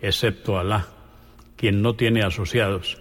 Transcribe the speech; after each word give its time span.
excepto 0.00 0.58
Alá, 0.58 0.88
quien 1.56 1.82
no 1.82 1.94
tiene 1.94 2.22
asociados, 2.22 2.98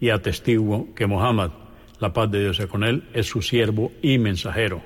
y 0.00 0.10
atestiguo 0.10 0.94
que 0.94 1.06
Muhammad, 1.06 1.50
la 1.98 2.12
paz 2.12 2.30
de 2.30 2.40
Dios 2.40 2.56
sea 2.56 2.66
con 2.66 2.84
él, 2.84 3.04
es 3.12 3.26
su 3.26 3.42
siervo 3.42 3.92
y 4.02 4.18
mensajero. 4.18 4.82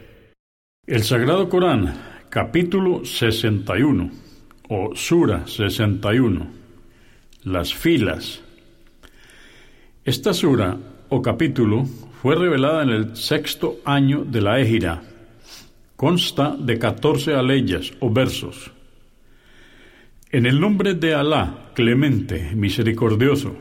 El 0.87 1.03
Sagrado 1.05 1.49
Corán, 1.49 1.95
capítulo 2.29 3.05
61, 3.05 4.11
o 4.69 4.95
Sura 4.95 5.47
61, 5.47 6.47
las 7.45 7.73
filas. 7.73 8.43
Esta 10.05 10.35
sura, 10.35 10.77
o 11.09 11.23
capítulo, 11.23 11.87
fue 12.21 12.35
revelada 12.35 12.83
en 12.83 12.91
el 12.91 13.17
sexto 13.17 13.79
año 13.85 14.25
de 14.25 14.41
la 14.41 14.61
Égira. 14.61 15.03
Consta 15.97 16.57
de 16.59 16.79
14 16.79 17.35
aleyas 17.35 17.93
o 18.01 18.11
versos. 18.11 18.71
En 20.35 20.47
el 20.47 20.59
nombre 20.59 20.95
de 20.95 21.15
Alá, 21.15 21.71
clemente, 21.75 22.57
misericordioso, 22.57 23.55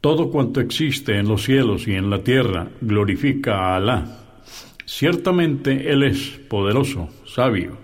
todo 0.00 0.30
cuanto 0.30 0.62
existe 0.62 1.18
en 1.18 1.28
los 1.28 1.44
cielos 1.44 1.86
y 1.86 1.92
en 1.92 2.08
la 2.08 2.24
tierra 2.24 2.70
glorifica 2.80 3.58
a 3.58 3.76
Alá. 3.76 4.40
Ciertamente 4.86 5.92
Él 5.92 6.02
es 6.02 6.40
poderoso, 6.48 7.10
sabio. 7.26 7.76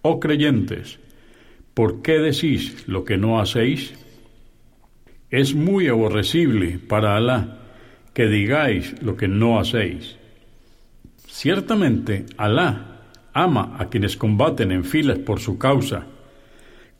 Oh 0.00 0.18
creyentes, 0.18 0.98
¿por 1.74 2.00
qué 2.00 2.20
decís 2.20 2.88
lo 2.88 3.04
que 3.04 3.18
no 3.18 3.38
hacéis? 3.38 3.92
Es 5.28 5.54
muy 5.54 5.88
aborrecible 5.88 6.78
para 6.78 7.18
Alá 7.18 7.58
que 8.14 8.28
digáis 8.28 8.94
lo 9.02 9.18
que 9.18 9.28
no 9.28 9.60
hacéis. 9.60 10.16
Ciertamente 11.26 12.24
Alá 12.38 13.02
ama 13.34 13.76
a 13.78 13.90
quienes 13.90 14.16
combaten 14.16 14.72
en 14.72 14.84
filas 14.84 15.18
por 15.18 15.38
su 15.38 15.58
causa 15.58 16.06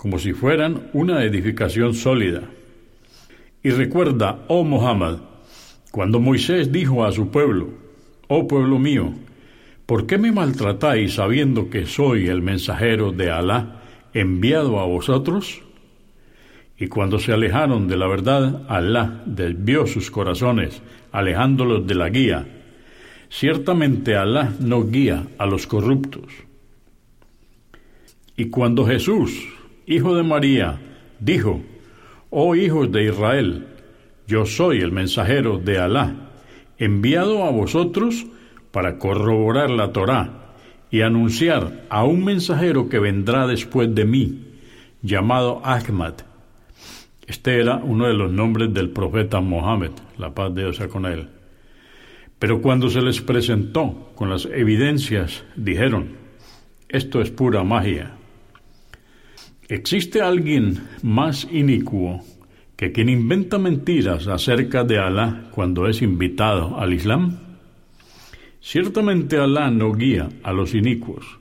como 0.00 0.18
si 0.18 0.32
fueran 0.32 0.88
una 0.94 1.22
edificación 1.24 1.92
sólida. 1.92 2.44
Y 3.62 3.68
recuerda, 3.68 4.46
oh 4.48 4.64
Muhammad, 4.64 5.18
cuando 5.90 6.20
Moisés 6.20 6.72
dijo 6.72 7.04
a 7.04 7.12
su 7.12 7.30
pueblo, 7.30 7.68
oh 8.26 8.48
pueblo 8.48 8.78
mío, 8.78 9.12
¿por 9.84 10.06
qué 10.06 10.16
me 10.16 10.32
maltratáis 10.32 11.16
sabiendo 11.16 11.68
que 11.68 11.84
soy 11.84 12.28
el 12.28 12.40
mensajero 12.40 13.12
de 13.12 13.30
Alá 13.30 13.82
enviado 14.14 14.80
a 14.80 14.86
vosotros? 14.86 15.60
Y 16.78 16.86
cuando 16.86 17.18
se 17.18 17.34
alejaron 17.34 17.86
de 17.86 17.98
la 17.98 18.06
verdad, 18.06 18.62
Alá 18.70 19.22
desvió 19.26 19.86
sus 19.86 20.10
corazones, 20.10 20.80
alejándolos 21.12 21.86
de 21.86 21.94
la 21.94 22.08
guía. 22.08 22.46
Ciertamente 23.28 24.16
Alá 24.16 24.54
no 24.60 24.82
guía 24.82 25.26
a 25.36 25.44
los 25.44 25.66
corruptos. 25.66 26.32
Y 28.38 28.46
cuando 28.46 28.86
Jesús, 28.86 29.59
hijo 29.90 30.14
de 30.14 30.22
María, 30.22 30.78
dijo, 31.18 31.60
Oh 32.30 32.54
hijos 32.54 32.92
de 32.92 33.06
Israel, 33.06 33.66
yo 34.28 34.46
soy 34.46 34.78
el 34.78 34.92
mensajero 34.92 35.58
de 35.58 35.78
Alá, 35.78 36.30
enviado 36.78 37.42
a 37.42 37.50
vosotros 37.50 38.24
para 38.70 38.98
corroborar 38.98 39.68
la 39.68 39.92
Torá 39.92 40.52
y 40.92 41.00
anunciar 41.00 41.86
a 41.90 42.04
un 42.04 42.24
mensajero 42.24 42.88
que 42.88 43.00
vendrá 43.00 43.48
después 43.48 43.92
de 43.92 44.04
mí, 44.04 44.44
llamado 45.02 45.60
Ahmad. 45.64 46.14
Este 47.26 47.60
era 47.60 47.76
uno 47.76 48.06
de 48.06 48.14
los 48.14 48.30
nombres 48.30 48.72
del 48.72 48.90
profeta 48.90 49.40
Mohammed, 49.40 49.92
la 50.18 50.32
paz 50.32 50.54
de 50.54 50.62
Dios 50.62 50.76
sea 50.76 50.88
con 50.88 51.04
él. 51.04 51.28
Pero 52.38 52.62
cuando 52.62 52.90
se 52.90 53.02
les 53.02 53.20
presentó 53.20 54.12
con 54.14 54.30
las 54.30 54.46
evidencias, 54.46 55.42
dijeron, 55.56 56.12
esto 56.88 57.20
es 57.20 57.30
pura 57.30 57.64
magia. 57.64 58.19
¿Existe 59.70 60.20
alguien 60.20 60.80
más 61.04 61.46
inicuo 61.48 62.24
que 62.76 62.90
quien 62.90 63.08
inventa 63.08 63.56
mentiras 63.56 64.26
acerca 64.26 64.82
de 64.82 64.98
Alá 64.98 65.46
cuando 65.52 65.86
es 65.86 66.02
invitado 66.02 66.76
al 66.76 66.92
Islam? 66.92 67.38
Ciertamente 68.60 69.36
Alá 69.36 69.70
no 69.70 69.92
guía 69.92 70.28
a 70.42 70.52
los 70.52 70.74
inicuos. 70.74 71.38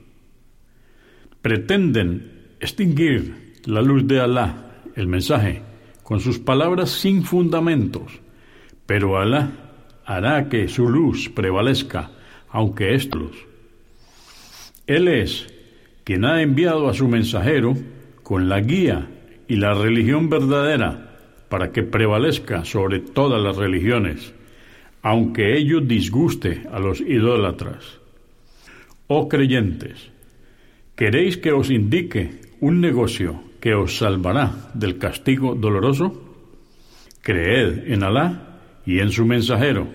Pretenden 1.42 2.54
extinguir 2.60 3.56
la 3.64 3.82
luz 3.82 4.06
de 4.06 4.20
Alá, 4.20 4.76
el 4.94 5.08
mensaje, 5.08 5.62
con 6.04 6.20
sus 6.20 6.38
palabras 6.38 6.90
sin 6.90 7.24
fundamentos, 7.24 8.12
pero 8.86 9.18
Alá 9.18 9.50
hará 10.04 10.48
que 10.48 10.68
su 10.68 10.88
luz 10.88 11.28
prevalezca, 11.28 12.12
aunque 12.48 12.94
estos. 12.94 13.32
Él 14.86 15.08
es 15.08 15.52
quien 16.04 16.24
ha 16.24 16.42
enviado 16.42 16.88
a 16.88 16.94
su 16.94 17.08
mensajero 17.08 17.74
con 18.30 18.48
la 18.48 18.60
guía 18.60 19.08
y 19.48 19.56
la 19.56 19.74
religión 19.74 20.30
verdadera 20.30 21.16
para 21.48 21.72
que 21.72 21.82
prevalezca 21.82 22.64
sobre 22.64 23.00
todas 23.00 23.42
las 23.42 23.56
religiones, 23.56 24.32
aunque 25.02 25.58
ello 25.58 25.80
disguste 25.80 26.62
a 26.70 26.78
los 26.78 27.00
idólatras. 27.00 27.98
Oh 29.08 29.28
creyentes, 29.28 30.12
¿queréis 30.94 31.38
que 31.38 31.50
os 31.50 31.70
indique 31.70 32.38
un 32.60 32.80
negocio 32.80 33.42
que 33.58 33.74
os 33.74 33.98
salvará 33.98 34.70
del 34.74 34.96
castigo 34.98 35.56
doloroso? 35.56 36.36
Creed 37.22 37.90
en 37.92 38.04
Alá 38.04 38.60
y 38.86 39.00
en 39.00 39.10
su 39.10 39.26
mensajero. 39.26 39.88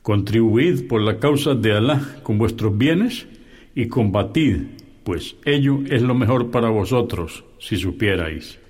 Contribuid 0.00 0.88
por 0.88 1.02
la 1.02 1.18
causa 1.18 1.54
de 1.54 1.72
Alá 1.76 2.20
con 2.22 2.38
vuestros 2.38 2.78
bienes 2.78 3.26
y 3.74 3.86
combatid 3.88 4.79
pues 5.10 5.34
ello 5.44 5.80
es 5.90 6.02
lo 6.02 6.14
mejor 6.14 6.52
para 6.52 6.68
vosotros, 6.68 7.42
si 7.58 7.76
supierais. 7.76 8.60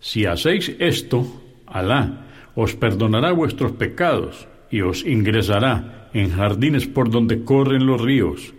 Si 0.00 0.26
hacéis 0.26 0.74
esto, 0.80 1.28
Alá 1.64 2.26
os 2.56 2.74
perdonará 2.74 3.30
vuestros 3.30 3.70
pecados 3.70 4.48
y 4.68 4.80
os 4.80 5.06
ingresará 5.06 6.10
en 6.12 6.32
jardines 6.32 6.88
por 6.88 7.08
donde 7.08 7.44
corren 7.44 7.86
los 7.86 8.00
ríos, 8.00 8.52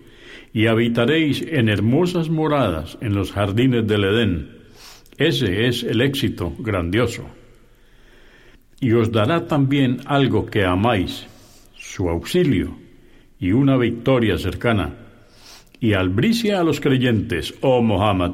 y 0.54 0.68
habitaréis 0.68 1.42
en 1.42 1.68
hermosas 1.68 2.30
moradas 2.30 2.98
en 3.02 3.14
los 3.14 3.34
jardines 3.34 3.86
del 3.86 4.06
Edén. 4.06 4.50
Ese 5.18 5.68
es 5.68 5.84
el 5.84 6.00
éxito 6.00 6.54
grandioso. 6.60 7.26
Y 8.80 8.94
os 8.94 9.12
dará 9.12 9.48
también 9.48 9.98
algo 10.06 10.46
que 10.46 10.64
amáis, 10.64 11.28
su 11.76 12.08
auxilio 12.08 12.78
y 13.38 13.52
una 13.52 13.76
victoria 13.76 14.38
cercana 14.38 15.09
y 15.80 15.94
albricia 15.94 16.60
a 16.60 16.64
los 16.64 16.80
creyentes, 16.80 17.54
oh 17.62 17.82
Muhammad, 17.82 18.34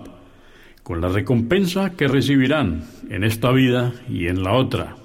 con 0.83 1.01
la 1.01 1.09
recompensa 1.09 1.95
que 1.95 2.07
recibirán 2.07 2.83
en 3.09 3.23
esta 3.23 3.51
vida 3.51 3.93
y 4.09 4.27
en 4.27 4.43
la 4.43 4.53
otra. 4.53 4.95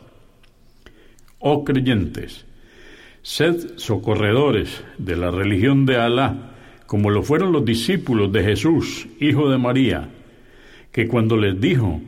Oh 1.39 1.65
creyentes, 1.65 2.45
sed 3.23 3.77
socorredores 3.77 4.83
de 4.99 5.17
la 5.17 5.31
religión 5.31 5.87
de 5.87 5.97
Alá, 5.97 6.53
como 6.87 7.11
lo 7.11 7.23
fueron 7.23 7.53
los 7.53 7.65
discípulos 7.65 8.33
de 8.33 8.43
Jesús, 8.43 9.07
hijo 9.21 9.49
de 9.49 9.59
María, 9.59 10.09
que 10.93 11.07
cuando 11.07 11.37
les 11.37 11.61
dijo, 11.61 12.01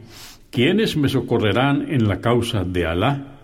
¿quiénes 0.51 0.97
me 0.97 1.09
socorrerán 1.09 1.87
en 1.89 2.09
la 2.09 2.21
causa 2.21 2.65
de 2.65 2.87
Alá? 2.87 3.39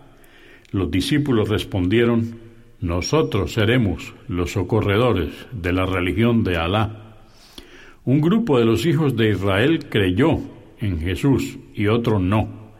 Los 0.72 0.90
discípulos 0.90 1.48
respondieron, 1.48 2.47
nosotros 2.80 3.54
seremos 3.54 4.14
los 4.28 4.52
socorredores 4.52 5.30
de 5.52 5.72
la 5.72 5.84
religión 5.84 6.44
de 6.44 6.56
Alá. 6.56 7.16
Un 8.04 8.20
grupo 8.20 8.56
de 8.58 8.64
los 8.64 8.86
hijos 8.86 9.16
de 9.16 9.30
Israel 9.30 9.86
creyó 9.88 10.38
en 10.80 11.00
Jesús 11.00 11.58
y 11.74 11.88
otro 11.88 12.20
no. 12.20 12.72